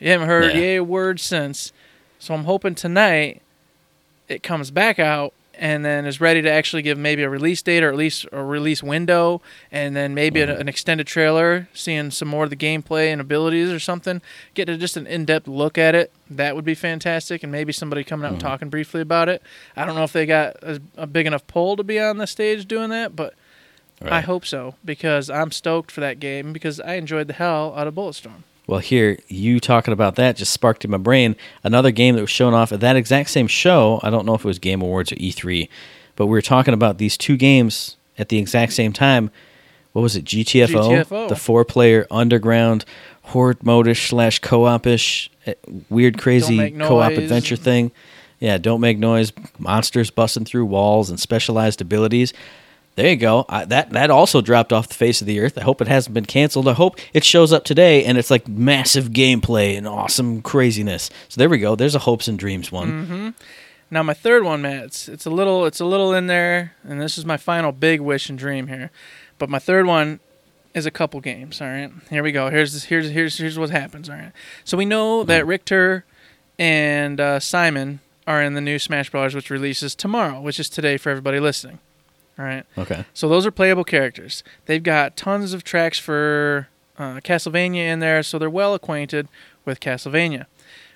[0.00, 0.60] You haven't heard Yeah.
[0.60, 1.72] yay a word since.
[2.18, 3.40] So I'm hoping tonight
[4.28, 7.82] it comes back out and then is ready to actually give maybe a release date
[7.82, 9.40] or at least a release window,
[9.70, 10.50] and then maybe Mm-hmm.
[10.52, 14.20] an, an extended trailer, seeing some more of the gameplay and abilities or something,
[14.54, 16.12] get a, just an in-depth look at it.
[16.28, 18.48] That would be fantastic, and maybe somebody coming out and Mm-hmm.
[18.48, 19.42] talking briefly about it.
[19.76, 22.26] I don't know if they got a, a big enough pull to be on the
[22.26, 23.34] stage doing that, but
[24.02, 27.86] I hope so because I'm stoked for that game because I enjoyed the hell out
[27.86, 28.42] of Bulletstorm.
[28.66, 32.30] Well, here, you talking about that just sparked in my brain another game that was
[32.30, 34.00] shown off at that exact same show.
[34.02, 35.68] I don't know if it was Game Awards or E3,
[36.16, 39.30] but we were talking about these two games at the exact same time.
[39.92, 40.24] What was it?
[40.24, 41.04] GTFO?
[41.04, 41.28] GTFO.
[41.28, 42.84] The four player underground
[43.22, 45.54] horde modish slash co op ish eh,
[45.88, 47.92] weird, crazy co op adventure thing.
[48.40, 52.32] Yeah, don't make noise, monsters busting through walls, and specialized abilities.
[52.96, 53.44] There you go.
[53.48, 55.58] I, that that also dropped off the face of the earth.
[55.58, 56.68] I hope it hasn't been canceled.
[56.68, 61.10] I hope it shows up today and it's like massive gameplay and awesome craziness.
[61.28, 61.74] So there we go.
[61.74, 63.34] There's a hopes and dreams one.
[63.90, 67.00] Now my third one, Matt, it's, it's a little it's a little in there, and
[67.00, 68.90] this is my final big wish and dream here.
[69.38, 70.20] But my third one
[70.72, 71.60] is a couple games.
[71.60, 72.48] All right, here we go.
[72.50, 74.08] Here's this, here's here's here's what happens.
[74.08, 74.32] All right,
[74.64, 76.04] so we know that Richter
[76.58, 80.96] and uh, Simon are in the new Smash Bros, which releases tomorrow, which is today
[80.96, 81.78] for everybody listening.
[82.38, 82.64] All right.
[82.76, 83.04] Okay.
[83.14, 84.42] So those are playable characters.
[84.66, 86.68] They've got tons of tracks for
[86.98, 89.28] uh, Castlevania in there, so they're well acquainted
[89.64, 90.46] with Castlevania.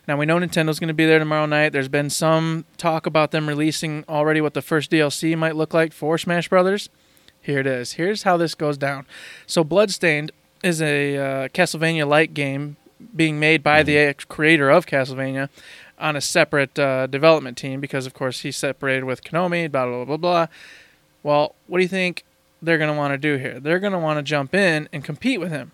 [0.06, 1.72] Now we know Nintendo's going to be there tomorrow night.
[1.72, 5.92] There's been some talk about them releasing already what the first DLC might look like
[5.92, 6.88] for Smash Brothers.
[7.40, 7.92] Here it is.
[7.92, 9.06] Here's how this goes down.
[9.46, 12.76] So Bloodstained is a uh, Castlevania-like game
[13.14, 15.48] being made by the creator of Castlevania
[15.98, 19.70] on a separate uh, development team because, of course, he's separated with Konami.
[19.70, 20.46] Blah blah blah blah.
[21.28, 22.24] Well, what do you think
[22.62, 23.60] they're going to want to do here?
[23.60, 25.72] They're going to want to jump in and compete with him.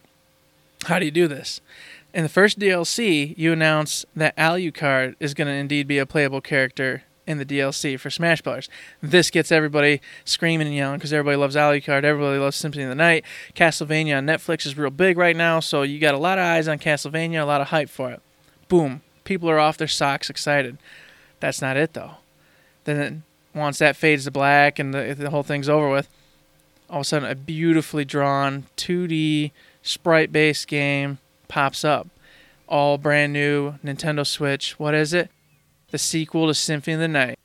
[0.86, 1.60] How do you do this?
[2.12, 6.40] In the first DLC, you announce that Alucard is going to indeed be a playable
[6.40, 8.68] character in the DLC for Smash Bros.
[9.00, 12.96] This gets everybody screaming and yelling because everybody loves Alucard, everybody loves Symphony of the
[12.96, 13.24] Night.
[13.54, 16.66] Castlevania on Netflix is real big right now, so you got a lot of eyes
[16.66, 18.20] on Castlevania, a lot of hype for it.
[18.66, 20.78] Boom, people are off their socks excited.
[21.38, 22.16] That's not it though.
[22.82, 23.22] Then
[23.54, 26.08] once that fades to black and the, the whole thing's over with,
[26.90, 32.08] all of a sudden a beautifully drawn 2D sprite-based game pops up.
[32.66, 34.78] All brand new Nintendo Switch.
[34.78, 35.30] What is it?
[35.90, 37.38] The sequel to Symphony of the Night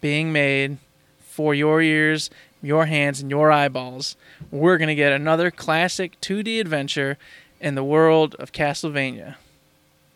[0.00, 0.78] being made
[1.18, 2.30] for your ears,
[2.62, 4.16] your hands, and your eyeballs.
[4.50, 7.18] We're going to get another classic 2D adventure
[7.60, 9.36] in the world of Castlevania.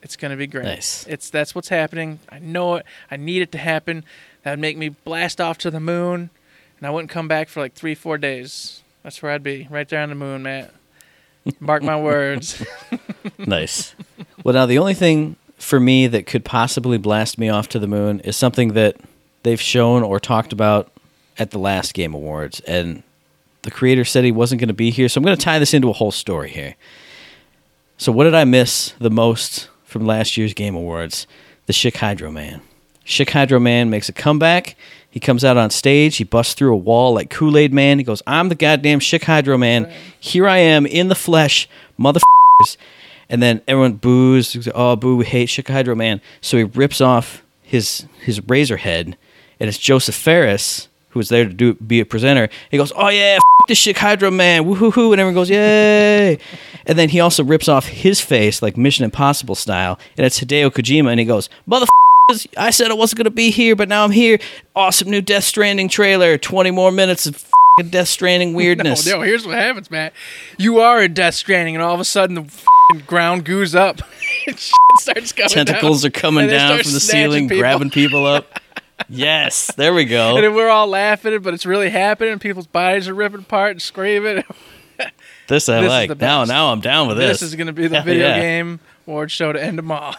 [0.02, 0.64] It's going to be great.
[0.64, 1.06] Nice.
[1.08, 2.20] It's that's what's happening.
[2.28, 2.86] I know it.
[3.10, 4.04] I need it to happen.
[4.42, 6.30] That would make me blast off to the moon,
[6.78, 8.82] and I wouldn't come back for like three, four days.
[9.02, 10.72] That's where I'd be, right there on the moon, Matt.
[11.60, 12.64] Mark my words.
[13.38, 13.94] nice.
[14.44, 17.86] Well, now the only thing for me that could possibly blast me off to the
[17.86, 18.96] moon is something that
[19.42, 20.92] they've shown or talked about
[21.38, 23.02] at the last Game Awards, and
[23.62, 25.08] the creator said he wasn't going to be here.
[25.08, 26.76] So I'm going to tie this into a whole story here.
[27.96, 31.26] So what did I miss the most from last year's Game Awards?
[31.66, 32.62] The Chick Hydro Man.
[33.08, 34.76] Chick Hydro Man makes a comeback.
[35.10, 36.18] He comes out on stage.
[36.18, 37.98] He busts through a wall like Kool Aid Man.
[37.98, 39.90] He goes, "I'm the goddamn Chick Hydro Man.
[40.20, 41.68] Here I am in the flesh,
[41.98, 42.76] motherfuckers."
[43.30, 44.68] And then everyone boos.
[44.74, 45.16] Oh, boo!
[45.16, 46.20] We hate Chick Hydro Man.
[46.42, 49.16] So he rips off his his razor head,
[49.58, 52.50] and it's Josef Fares who was there to do be a presenter.
[52.70, 56.38] He goes, "Oh yeah, f- this Chick Hydro Man, woohoo!" And everyone goes, "Yay!"
[56.84, 60.70] and then he also rips off his face like Mission Impossible style, and it's Hideo
[60.70, 61.86] Kojima, and he goes, "Mother."
[62.58, 64.38] I said I wasn't going to be here, but now I'm here.
[64.76, 66.36] Awesome new Death Stranding trailer.
[66.36, 69.06] 20 more minutes of f***ing Death Stranding weirdness.
[69.06, 70.12] No, no, here's what happens, Matt.
[70.58, 74.02] You are in Death Stranding, and all of a sudden the f***ing ground goos up.
[74.46, 76.08] and shit starts coming Tentacles down.
[76.08, 77.62] are coming down from the ceiling, people.
[77.62, 78.60] grabbing people up.
[79.08, 80.38] yes, there we And go.
[80.42, 82.38] then we're all laughing, but it's really happening.
[82.38, 84.44] People's bodies are ripping apart and screaming.
[85.46, 86.18] This I This like.
[86.18, 87.40] Now, now I'm down with this.
[87.40, 88.38] This is going to be the Hell video yeah.
[88.40, 90.14] game award show to end them all.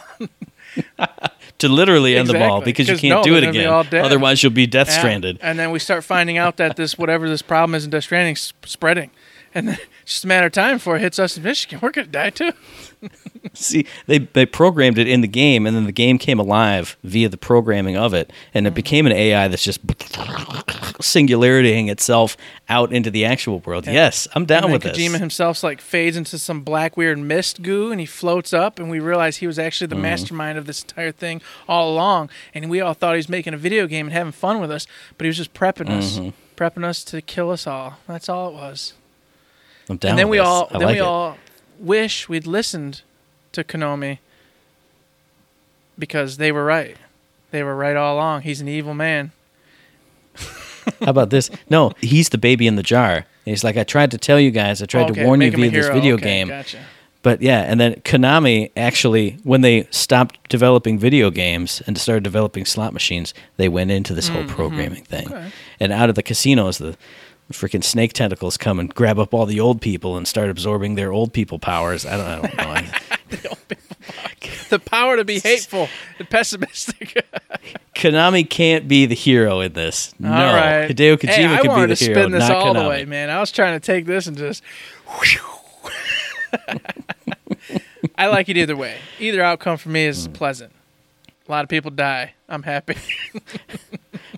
[1.58, 2.72] To literally end them all Exactly.
[2.72, 4.04] because you can't no, do it they're gonna be again.
[4.04, 5.38] Otherwise, you'll be death stranded.
[5.42, 8.34] And then we start finding out that this whatever this problem is in Death Stranding
[8.34, 9.10] is spreading.
[9.54, 11.80] And then it's just a matter of time before it hits us in Michigan.
[11.82, 12.52] We're going to die too.
[13.54, 17.28] See, they they programmed it in the game, and then the game came alive via
[17.28, 18.72] the programming of it, and Mm-hmm.
[18.72, 22.36] it became an AI that's just singularitying itself
[22.68, 23.86] out into the actual world.
[23.86, 25.08] Yes, I'm down and with then this.
[25.08, 28.90] Kojima himself like fades into some black weird mist goo, and he floats up, and
[28.90, 29.96] we realize he was actually Mm-hmm.
[29.96, 32.28] the mastermind of this entire thing all along.
[32.54, 34.86] And we all thought he was making a video game and having fun with us,
[35.16, 36.30] but he was just prepping us, Mm-hmm.
[36.56, 37.96] prepping us to kill us all.
[38.06, 38.92] That's all it was.
[39.90, 40.46] I'm down and then we this.
[40.46, 41.04] all I then like we it.
[41.04, 41.36] all
[41.78, 43.02] wish we'd listened
[43.52, 44.18] to Konami
[45.98, 46.96] because they were right.
[47.50, 48.42] They were right all along.
[48.42, 49.32] He's an evil man.
[51.00, 51.50] How about this?
[51.68, 53.14] No, he's the baby in the jar.
[53.16, 55.48] And he's like, I tried to tell you guys, I tried Okay, to warn you
[55.48, 56.48] make him a via this video Okay, game.
[56.48, 56.78] Gotcha.
[57.22, 62.64] But yeah, and then Konami actually, when they stopped developing video games and started developing
[62.64, 65.26] slot machines, they went into this whole programming thing.
[65.26, 65.34] Mm-hmm.
[65.34, 65.52] Okay.
[65.80, 66.96] And out of the casinos, the
[67.52, 71.12] freaking snake tentacles come and grab up all the old people and start absorbing their
[71.12, 72.06] old people powers.
[72.06, 73.50] I don't, I don't know.
[74.70, 75.88] The power to be hateful
[76.20, 77.26] and pessimistic.
[77.96, 80.14] Konami can't be the hero in this.
[80.20, 80.88] No, All right.
[80.88, 82.88] Hideo Kojima hey, I could be wanted the to hero, spin this not all the
[82.88, 83.30] way, man.
[83.30, 84.62] I was trying to take this and just.
[88.16, 88.96] I like it either way.
[89.18, 90.10] Either outcome for me Hmm.
[90.10, 90.72] is pleasant.
[91.48, 92.34] A lot of people die.
[92.48, 92.96] I'm happy.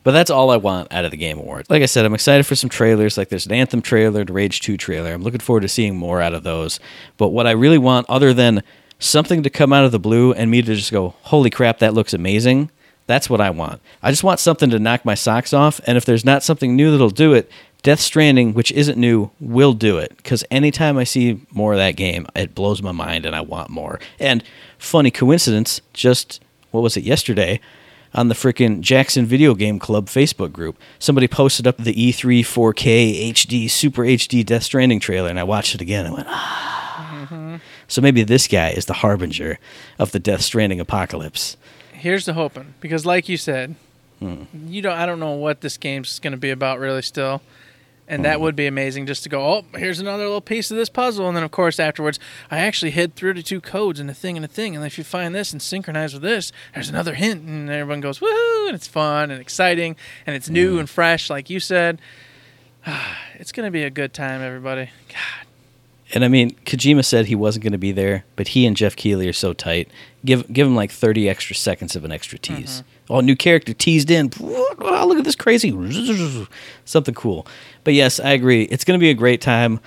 [0.04, 1.70] But that's all I want out of the Game Awards.
[1.70, 3.16] Like I said, I'm excited for some trailers.
[3.16, 5.12] Like there's an Anthem trailer, the Rage 2 trailer.
[5.12, 6.80] I'm looking forward to seeing more out of those.
[7.16, 8.62] But what I really want, other than
[8.98, 11.94] something to come out of the blue and me to just go, holy crap, that
[11.94, 12.70] looks amazing,
[13.06, 13.80] that's what I want.
[14.02, 15.80] I just want something to knock my socks off.
[15.86, 17.50] And if there's not something new that'll do it,
[17.82, 20.16] Death Stranding, which isn't new, will do it.
[20.16, 23.70] Because anytime I see more of that game, it blows my mind and I want
[23.70, 23.98] more.
[24.20, 24.44] And
[24.78, 27.60] funny coincidence, just, what was it, yesterday?
[28.14, 30.78] On the frickin' Jackson Video Game Club Facebook group.
[30.98, 35.44] Somebody posted up the E E3 4K HD Super HD Death Stranding trailer, and I
[35.44, 36.06] watched it again.
[36.06, 37.60] and I went, ah.
[37.88, 39.58] So maybe this guy is the harbinger
[39.98, 41.56] of the Death Stranding apocalypse.
[41.92, 43.76] Here's the hoping, because like you said,
[44.18, 44.44] Hmm.
[44.68, 44.96] you don't.
[44.96, 47.42] I don't know what this game's going to be about really still,
[48.12, 49.42] and that would be amazing just to go.
[49.42, 52.20] Oh, here's another little piece of this puzzle, and then of course afterwards,
[52.50, 55.34] I actually hid 32 codes and a thing and a thing, and if you find
[55.34, 59.30] this and synchronize with this, there's another hint, and everyone goes woohoo, and it's fun
[59.30, 59.96] and exciting,
[60.26, 60.80] and it's new mm.
[60.80, 62.00] and fresh, like you said.
[63.34, 64.90] It's going to be a good time, everybody.
[65.08, 65.46] God,
[66.14, 68.94] And I mean, Kojima said he wasn't going to be there, but he and Jeff
[68.94, 69.90] Keighley are so tight.
[70.24, 72.82] Give give him like 30 extra seconds of an extra tease.
[72.82, 73.01] Mm-hmm.
[73.12, 74.30] Oh, new character teased in.
[74.40, 75.70] Oh, look at this crazy.
[76.84, 77.46] Something cool.
[77.84, 78.62] But yes, I agree.
[78.64, 79.80] It's going to be a great time.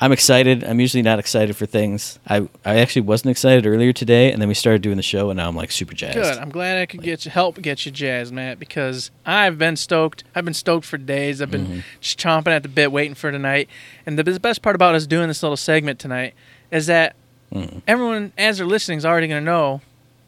[0.00, 0.62] I'm excited.
[0.62, 2.20] I'm usually not excited for things.
[2.28, 5.36] I, I actually wasn't excited earlier today, and then we started doing the show, and
[5.38, 6.14] now I'm like super jazzed.
[6.14, 6.38] Good.
[6.38, 10.22] I'm glad I could get you help get you jazzed, Matt, because I've been stoked.
[10.36, 11.42] I've been stoked for days.
[11.42, 11.80] I've been Mm-hmm.
[12.00, 13.68] just chomping at the bit, waiting for tonight.
[14.06, 16.34] And the b- best part about us doing this little segment tonight
[16.70, 17.16] is that
[17.52, 17.78] Mm-hmm.
[17.88, 19.80] everyone, as they're listening, is already going to know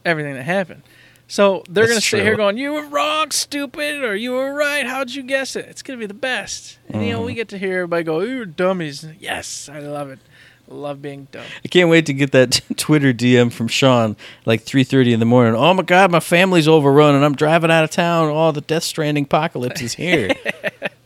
[0.04, 0.82] everything that happened.
[1.30, 4.84] So they're going to sit here going, "You were wrong, stupid," or "You were right.
[4.84, 6.78] How'd you guess it?" It's going to be the best.
[6.88, 7.36] And you know, we mm.
[7.36, 10.18] get to hear everybody go, "You're dummies." Yes, I love it.
[10.66, 11.44] Love being dumb.
[11.64, 15.54] I can't wait to get that Twitter DM from Sean like 3:30 in the morning.
[15.54, 18.28] Oh my God, my family's overrun, and I'm driving out of town.
[18.28, 20.32] Oh, the Death Stranding apocalypse is here.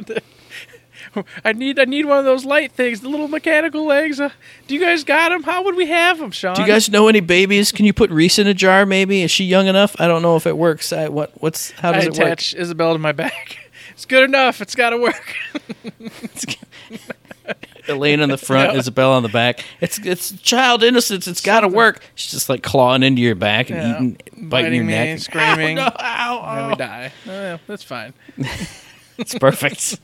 [1.44, 4.20] I need I need one of those light things, the little mechanical legs.
[4.20, 4.31] Uh,
[4.66, 5.42] do you guys got them?
[5.42, 6.55] How would we have them, Sean?
[6.55, 7.72] Do you guys know any babies?
[7.72, 8.85] Can you put Reese in a jar?
[8.87, 9.94] Maybe is she young enough?
[9.98, 10.92] I don't know if it works.
[10.92, 12.20] I, what what's how I does it work?
[12.27, 13.59] attach Isabel to my back.
[13.94, 14.61] It's good enough.
[14.61, 15.37] It's got to work.
[17.87, 18.79] Elaine in the front, No.
[18.79, 19.62] Isabel on the back.
[19.81, 21.29] It's it's child innocence.
[21.29, 22.03] It's got to work.
[22.16, 23.94] She's just like clawing into your back and Yeah.
[23.94, 25.79] eating, biting, your me, neck, screaming.
[25.79, 27.12] Ow, no, ow, And then we die.
[27.27, 28.14] Oh, yeah, that's fine.
[29.16, 30.00] It's perfect.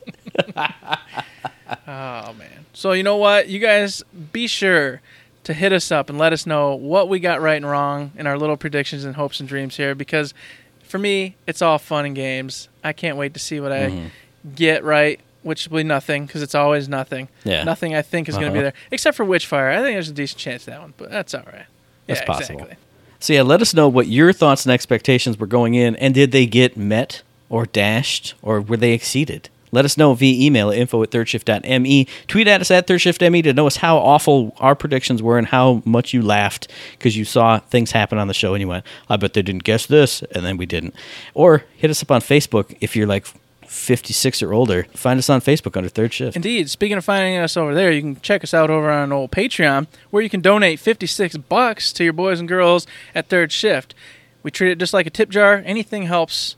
[1.87, 2.66] Oh man.
[2.72, 3.48] So you know what?
[3.48, 5.00] You guys be sure
[5.44, 8.26] to hit us up and let us know what we got right and wrong in
[8.26, 10.35] our little predictions and hopes and dreams here because
[10.83, 12.68] for me, it's all fun and games.
[12.83, 14.55] I can't wait to see what I Mm-hmm.
[14.57, 17.29] get right, which will be nothing because it's always nothing.
[17.44, 17.62] Yeah.
[17.64, 18.70] Nothing I think is going to be Uh-huh.
[18.72, 19.70] there except for Witchfire.
[19.72, 21.66] I think there's a decent chance of that one, but that's all right.
[22.07, 22.61] That's yeah, possible.
[22.62, 22.76] Exactly.
[23.20, 26.33] So yeah, let us know what your thoughts and expectations were going in, and did
[26.33, 29.48] they get met or dashed, or were they exceeded?
[29.72, 32.06] Let us know via email at info at thirdshift.me.
[32.26, 35.83] Tweet at us at thirdshiftme to know us how awful our predictions were and how
[35.85, 39.16] much you laughed because you saw things happen on the show and you went, I
[39.16, 40.94] bet they didn't guess this, and then we didn't.
[41.35, 43.26] Or hit us up on Facebook if you're like
[43.70, 44.85] 56 or older.
[44.94, 46.35] Find us on Facebook under Third Shift.
[46.35, 46.68] Indeed.
[46.68, 49.87] Speaking of finding us over there, you can check us out over on old Patreon,
[50.11, 53.94] where you can donate 56 bucks to your boys and girls at Third Shift.
[54.42, 55.62] We treat it just like a tip jar.
[55.64, 56.56] Anything helps.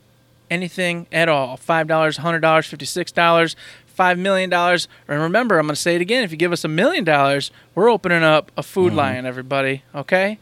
[0.53, 1.57] Anything at all.
[1.57, 3.57] $5, $100, $56,
[3.99, 4.53] $5 million.
[4.53, 6.25] And remember, I'm going to say it again.
[6.25, 8.97] If you give us a million dollars, we're opening up a food mm-hmm.
[8.97, 9.83] lion, everybody.
[9.95, 10.39] Okay?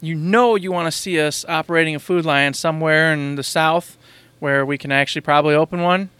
[0.00, 3.98] You know you want to see us operating a food lion somewhere in the South
[4.40, 6.10] where we can actually probably open one.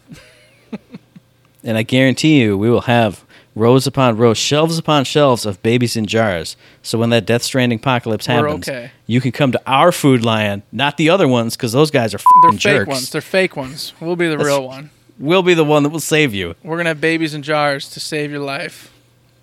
[1.66, 3.24] And I guarantee you, we will have
[3.56, 6.56] rows upon rows, shelves upon shelves of babies in jars.
[6.82, 8.90] So when that Death Stranding apocalypse We're happens, okay.
[9.06, 12.18] you can come to our food lion, not the other ones, because those guys are
[12.42, 12.88] They're fake jerks.
[12.88, 13.10] ones.
[13.10, 13.92] They're fake ones.
[13.98, 14.90] We'll be the That's- real one.
[15.18, 16.54] We'll be the one that will save you.
[16.62, 18.92] We're gonna have babies in jars to save your life.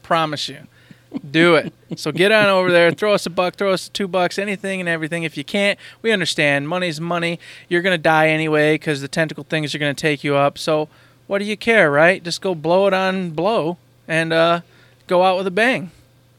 [0.03, 0.59] Promise you.
[1.31, 1.73] Do it.
[1.95, 4.87] So get on over there, throw us a buck, throw us two bucks, anything and
[4.89, 5.23] everything.
[5.23, 6.67] If you can't, we understand.
[6.67, 7.39] Money's money.
[7.69, 10.59] You're gonna die anyway because the tentacle things are gonna take you up.
[10.59, 10.89] So
[11.25, 12.23] what do you care, right?
[12.23, 14.61] Just go blow it on blow and uh,
[15.07, 15.91] go out with a bang.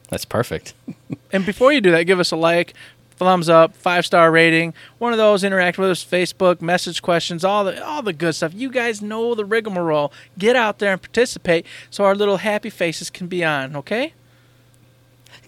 [0.09, 0.73] That's perfect.
[1.31, 2.73] And before you do that, give us a like,
[3.17, 5.43] thumbs up, five star rating, one of those.
[5.43, 8.53] Interact with us, Facebook, message questions, all the all the good stuff.
[8.53, 10.11] You guys know the rigmarole.
[10.37, 13.75] Get out there and participate, so our little happy faces can be on.
[13.75, 14.13] Okay?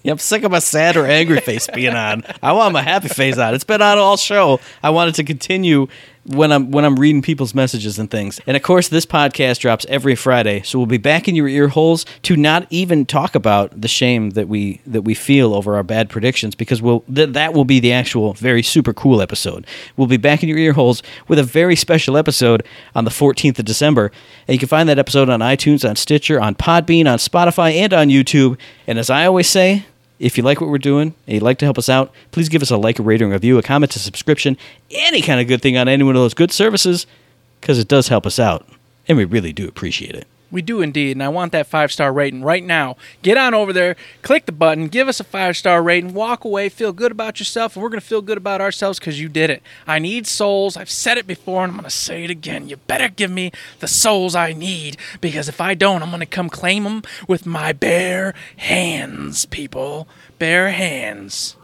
[0.03, 2.23] Yeah, I'm sick of my sad or angry face being on.
[2.41, 3.53] I want my happy face on.
[3.53, 4.60] It's been on all show.
[4.84, 5.88] I want it to continue
[6.27, 8.39] when I'm when I'm reading people's messages and things.
[8.45, 11.69] And of course, this podcast drops every Friday, so we'll be back in your ear
[11.69, 15.83] holes to not even talk about the shame that we that we feel over our
[15.83, 19.65] bad predictions because we'll th- that will be the actual very super cool episode.
[19.95, 23.59] We'll be back in your ear holes with a very special episode on the 14th
[23.59, 24.11] of December,
[24.47, 27.93] and you can find that episode on iTunes, on Stitcher, on Podbean, on Spotify, and
[27.93, 28.59] on YouTube.
[28.85, 29.85] And as I always say.
[30.19, 32.62] If you like what we're doing and you'd like to help us out, please give
[32.62, 34.58] us a like, a rating, a review, a comment, a subscription,
[34.89, 37.06] any kind of good thing on any one of those good services,
[37.62, 38.67] because it does help us out.
[39.08, 40.27] And we really do appreciate it.
[40.49, 42.95] We do indeed, and I want that five star rating right now.
[43.21, 46.69] Get on over there, click the button, give us a five star rating, walk away,
[46.69, 49.49] feel good about yourself, and we're going to feel good about ourselves because you did
[49.49, 49.62] it.
[49.86, 50.77] I need souls.
[50.77, 52.69] I've said it before, and I'm going to say it again.
[52.69, 56.25] You better give me the souls I need because if I don't, I'm going to
[56.25, 60.07] come claim them with my bare hands, people.
[60.39, 61.57] Bare hands.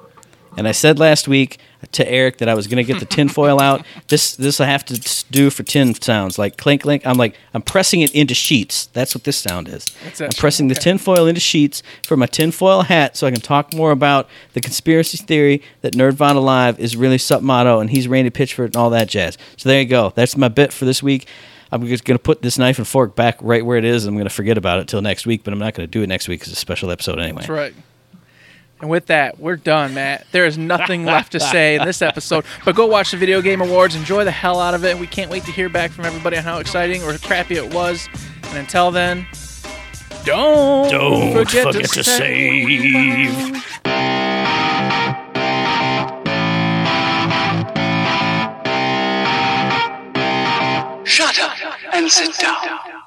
[0.57, 1.57] And I said last week
[1.91, 3.85] to Eric that I was going to get the tinfoil out.
[4.07, 7.05] This this I have to do for tin sounds like clink clink.
[7.05, 8.87] I'm like I'm pressing it into sheets.
[8.87, 9.85] That's what this sound is.
[10.03, 13.73] That's I'm pressing the tinfoil into sheets for my tinfoil hat, so I can talk
[13.73, 18.29] more about the conspiracy theory that Nerdvana Alive is really Sup Motto and he's Randy
[18.29, 19.37] Pitchford and all that jazz.
[19.57, 20.11] So there you go.
[20.15, 21.27] That's my bit for this week.
[21.71, 24.05] I'm just going to put this knife and fork back right where it is.
[24.05, 25.91] And I'm going to forget about it till next week, but I'm not going to
[25.91, 27.41] do it next week because it's a special episode anyway.
[27.41, 27.73] That's right.
[28.83, 30.27] And with that, we're done, Matt.
[30.33, 32.43] There is nothing left to say in this episode.
[32.65, 33.95] But go watch the Video Game Awards.
[33.95, 34.99] Enjoy the hell out of it.
[34.99, 38.09] We can't wait to hear back from everybody on how exciting or crappy it was.
[38.49, 39.25] And until then,
[40.25, 43.55] don't, Don't forget, forget to save.
[51.05, 51.55] Shut up
[51.93, 53.02] and sit down.